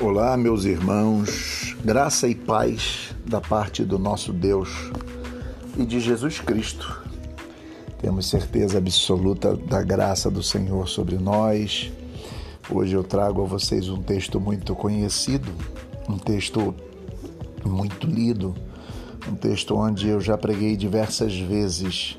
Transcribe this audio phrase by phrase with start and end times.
[0.00, 4.92] Olá, meus irmãos, graça e paz da parte do nosso Deus
[5.76, 7.02] e de Jesus Cristo.
[8.00, 11.90] Temos certeza absoluta da graça do Senhor sobre nós.
[12.70, 15.50] Hoje eu trago a vocês um texto muito conhecido,
[16.08, 16.72] um texto
[17.66, 18.54] muito lido,
[19.28, 22.16] um texto onde eu já preguei diversas vezes.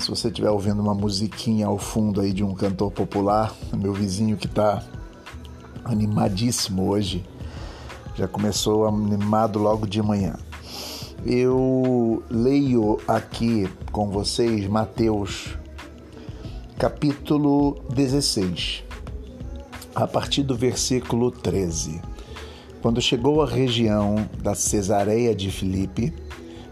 [0.00, 4.36] Se você estiver ouvindo uma musiquinha ao fundo aí de um cantor popular, meu vizinho
[4.36, 4.82] que está
[5.84, 7.24] animadíssimo hoje.
[8.16, 10.34] Já começou animado logo de manhã.
[11.24, 15.56] Eu leio aqui com vocês Mateus
[16.82, 18.82] capítulo 16,
[19.94, 22.02] a partir do versículo 13.
[22.82, 26.12] Quando chegou à região da Cesareia de Filipe,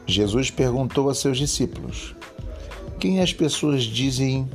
[0.05, 2.17] Jesus perguntou a seus discípulos:
[2.99, 4.51] Quem as pessoas dizem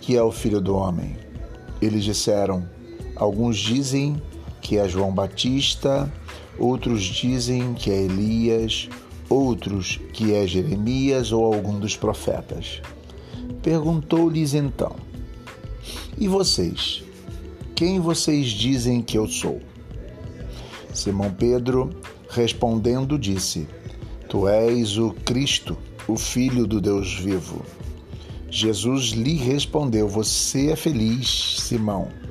[0.00, 1.14] que é o filho do homem?
[1.82, 2.66] Eles disseram:
[3.16, 4.20] Alguns dizem
[4.60, 6.12] que é João Batista,
[6.58, 8.90] outros dizem que é Elias,
[9.28, 12.82] outros que é Jeremias ou algum dos profetas.
[13.62, 14.94] Perguntou-lhes então:
[16.18, 17.02] E vocês?
[17.74, 19.60] Quem vocês dizem que eu sou?
[20.92, 21.90] Simão Pedro,
[22.28, 23.66] respondendo, disse:
[24.28, 25.74] Tu és o Cristo,
[26.06, 27.64] o Filho do Deus vivo.
[28.50, 32.25] Jesus lhe respondeu: Você é feliz, Simão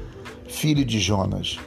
[0.48, 1.60] filho de Jonas,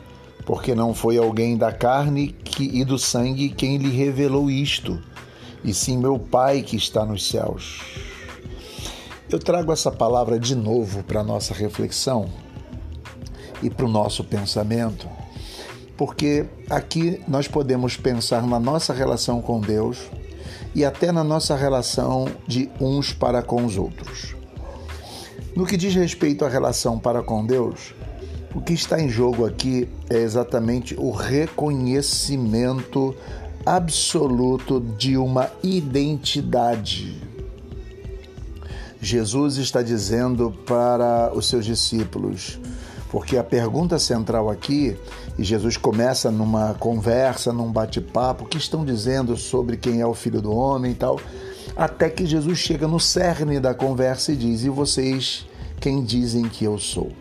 [0.45, 5.03] porque não foi alguém da carne que, e do sangue quem lhe revelou isto,
[5.65, 7.81] e sim meu Pai que está nos céus.
[9.31, 12.31] Eu trago essa palavra de novo para a nossa reflexão
[13.63, 15.07] e para o nosso pensamento,
[15.97, 20.09] porque aqui nós podemos pensar na nossa relação com Deus
[20.75, 24.35] e até na nossa relação de uns para com os outros.
[25.55, 27.95] No que diz respeito à relação para com Deus,
[28.59, 33.15] o que está em jogo aqui é exatamente o reconhecimento
[33.65, 37.23] absoluto de uma identidade.
[39.01, 42.59] Jesus está dizendo para os seus discípulos,
[43.13, 44.97] porque a pergunta central aqui,
[45.39, 50.43] e Jesus começa numa conversa, num bate-papo, que estão dizendo sobre quem é o filho
[50.43, 51.21] do homem e tal,
[51.77, 55.47] até que Jesus chega no cerne da conversa e diz: E vocês,
[55.81, 57.13] quem dizem que eu sou?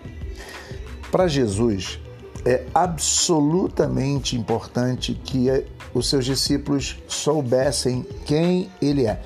[1.12, 2.00] Para Jesus,
[2.46, 5.48] é absolutamente importante que
[5.94, 9.22] os seus discípulos soubessem quem ele é.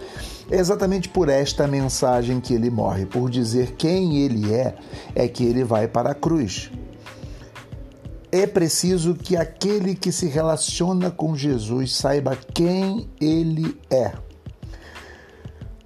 [0.50, 4.76] É exatamente por esta mensagem que ele morre, por dizer quem ele é,
[5.16, 6.70] é que ele vai para a cruz.
[8.32, 14.14] É preciso que aquele que se relaciona com Jesus saiba quem ele é.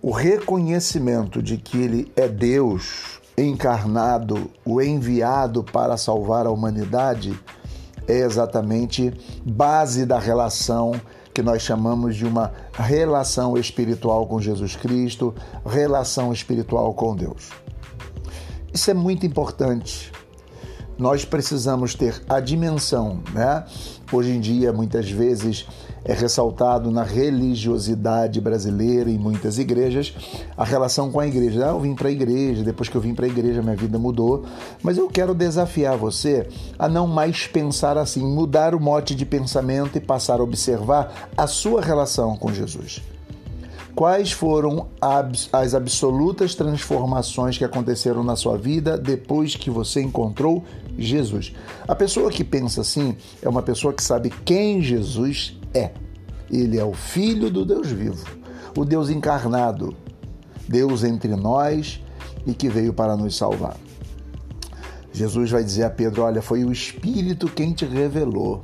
[0.01, 7.38] O reconhecimento de que ele é Deus, encarnado, o enviado para salvar a humanidade,
[8.07, 9.13] é exatamente
[9.44, 10.94] base da relação
[11.34, 15.35] que nós chamamos de uma relação espiritual com Jesus Cristo,
[15.66, 17.50] relação espiritual com Deus.
[18.73, 20.12] Isso é muito importante.
[20.97, 23.66] Nós precisamos ter a dimensão, né?
[24.11, 25.66] Hoje em dia, muitas vezes,
[26.03, 30.13] é ressaltado na religiosidade brasileira em muitas igrejas
[30.55, 31.66] a relação com a igreja.
[31.66, 33.97] Ah, eu vim para a igreja, depois que eu vim para a igreja minha vida
[33.97, 34.45] mudou.
[34.83, 39.97] Mas eu quero desafiar você a não mais pensar assim, mudar o mote de pensamento
[39.97, 43.01] e passar a observar a sua relação com Jesus.
[43.95, 50.66] Quais foram as absolutas transformações que aconteceram na sua vida depois que você encontrou
[50.97, 51.53] Jesus?
[51.88, 55.91] A pessoa que pensa assim é uma pessoa que sabe quem Jesus é.
[56.51, 58.25] Ele é o Filho do Deus vivo,
[58.78, 59.95] o Deus encarnado,
[60.67, 62.03] Deus entre nós
[62.45, 63.78] e que veio para nos salvar.
[65.13, 68.61] Jesus vai dizer a Pedro: Olha, foi o Espírito quem te revelou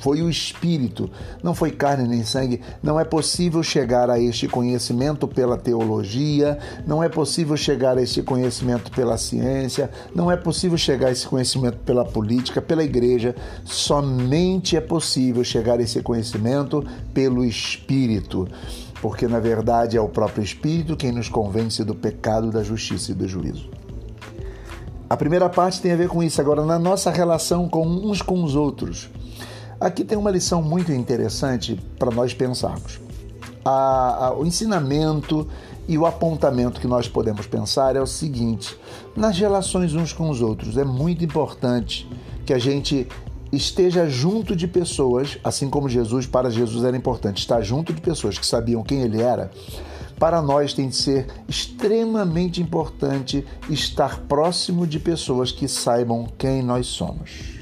[0.00, 1.10] foi o Espírito,
[1.42, 2.60] não foi carne nem sangue.
[2.82, 8.22] Não é possível chegar a este conhecimento pela teologia, não é possível chegar a este
[8.22, 13.34] conhecimento pela ciência, não é possível chegar a esse conhecimento pela política, pela igreja.
[13.64, 18.48] Somente é possível chegar a esse conhecimento pelo Espírito.
[19.02, 23.14] Porque na verdade é o próprio Espírito quem nos convence do pecado, da justiça e
[23.14, 23.68] do juízo.
[25.10, 26.40] A primeira parte tem a ver com isso.
[26.40, 29.10] Agora, na nossa relação com uns com os outros.
[29.80, 33.00] Aqui tem uma lição muito interessante para nós pensarmos.
[33.64, 35.48] A, a, o ensinamento
[35.88, 38.78] e o apontamento que nós podemos pensar é o seguinte:
[39.16, 42.06] nas relações uns com os outros, é muito importante
[42.44, 43.08] que a gente
[43.50, 48.38] esteja junto de pessoas, assim como Jesus, para Jesus era importante estar junto de pessoas
[48.38, 49.50] que sabiam quem ele era.
[50.18, 56.86] Para nós tem de ser extremamente importante estar próximo de pessoas que saibam quem nós
[56.86, 57.59] somos.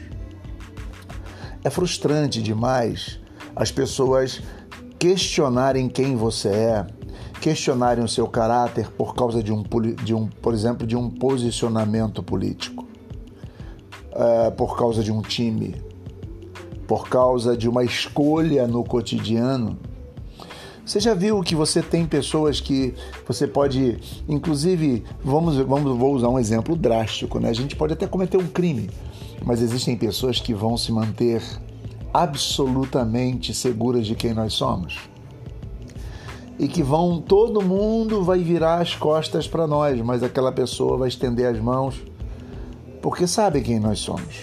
[1.64, 3.18] É frustrante demais
[3.54, 4.40] as pessoas
[4.98, 6.86] questionarem quem você é,
[7.40, 9.62] questionarem o seu caráter por causa de um,
[10.04, 12.86] de um por exemplo, de um posicionamento político,
[14.12, 15.74] é, por causa de um time,
[16.86, 19.78] por causa de uma escolha no cotidiano.
[20.84, 22.94] Você já viu que você tem pessoas que
[23.26, 27.50] você pode, inclusive, vamos, vamos, vou usar um exemplo drástico, né?
[27.50, 28.88] A gente pode até cometer um crime,
[29.44, 31.42] mas existem pessoas que vão se manter
[32.12, 34.98] absolutamente seguras de quem nós somos
[36.58, 41.08] e que vão todo mundo vai virar as costas para nós, mas aquela pessoa vai
[41.08, 42.02] estender as mãos
[43.00, 44.40] porque sabe quem nós somos.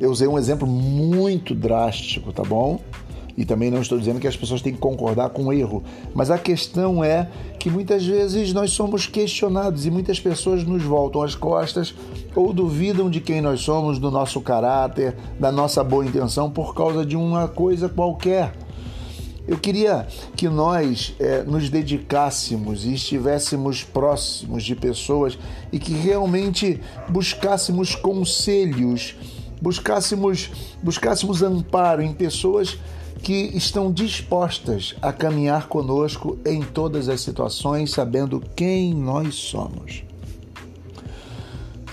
[0.00, 2.80] Eu usei um exemplo muito drástico, tá bom?
[3.36, 5.82] E também não estou dizendo que as pessoas têm que concordar com o erro,
[6.14, 7.28] mas a questão é
[7.58, 11.94] que muitas vezes nós somos questionados e muitas pessoas nos voltam as costas
[12.34, 17.04] ou duvidam de quem nós somos, do nosso caráter, da nossa boa intenção por causa
[17.04, 18.52] de uma coisa qualquer.
[19.50, 20.06] Eu queria
[20.36, 25.36] que nós é, nos dedicássemos e estivéssemos próximos de pessoas
[25.72, 29.16] e que realmente buscássemos conselhos,
[29.60, 32.78] buscássemos, buscássemos amparo em pessoas
[33.22, 40.04] que estão dispostas a caminhar conosco em todas as situações, sabendo quem nós somos.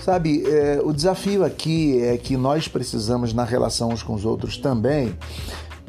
[0.02, 4.56] Sabe, é, o desafio aqui é que nós precisamos, na relação uns com os outros
[4.56, 5.14] também,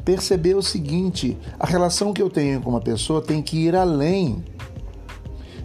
[0.04, 4.44] perceber o seguinte: a relação que eu tenho com uma pessoa tem que ir além.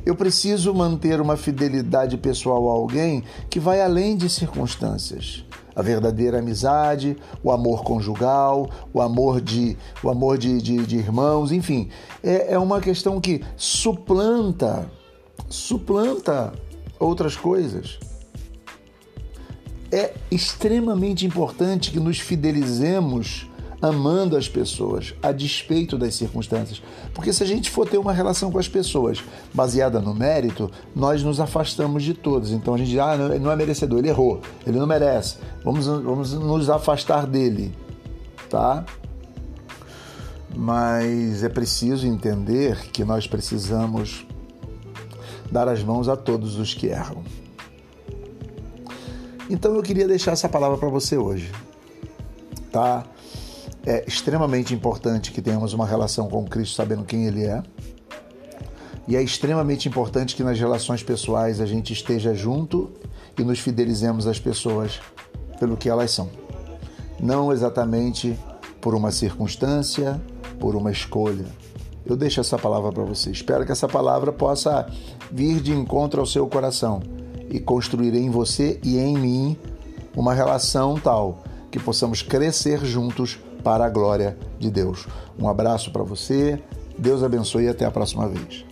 [0.06, 5.44] Eu preciso manter uma fidelidade pessoal a alguém que vai além de circunstâncias
[5.76, 11.52] a verdadeira amizade, o amor conjugal, o amor de, o amor de, de, de irmãos,
[11.52, 11.90] enfim.
[12.24, 14.90] É, é uma questão que suplanta,
[15.50, 16.54] suplanta
[17.00, 18.00] outras coisas.
[19.92, 23.48] É extremamente importante que nos fidelizemos
[23.86, 26.82] amando as pessoas, a despeito das circunstâncias.
[27.14, 29.24] Porque se a gente for ter uma relação com as pessoas
[29.54, 32.52] baseada no mérito, nós nos afastamos de todos.
[32.52, 35.38] Então a gente diz, ah, não é merecedor, ele errou, ele não merece.
[35.64, 37.74] Vamos, vamos nos afastar dele,
[38.50, 38.86] tá?
[40.56, 44.26] Mas é preciso entender que nós precisamos
[45.52, 47.24] dar as mãos a todos os que erram.
[49.50, 51.52] Então eu queria deixar essa palavra para você hoje,
[52.72, 53.06] tá?
[53.86, 57.62] É extremamente importante que tenhamos uma relação com Cristo sabendo quem Ele é.
[59.08, 62.92] E é extremamente importante que nas relações pessoais a gente esteja junto
[63.38, 65.00] e nos fidelizemos às pessoas
[65.60, 66.30] pelo que elas são.
[67.20, 68.38] Não exatamente
[68.82, 70.20] por uma circunstância,
[70.60, 71.46] por uma escolha.
[72.04, 73.30] Eu deixo essa palavra para você.
[73.30, 74.88] Espero que essa palavra possa
[75.32, 77.02] vir de encontro ao seu coração
[77.50, 79.58] e construir em você e em mim
[80.16, 85.08] uma relação tal que possamos crescer juntos para a glória de Deus.
[85.40, 86.62] Um abraço para você,
[86.96, 88.64] Deus abençoe e até a próxima vez.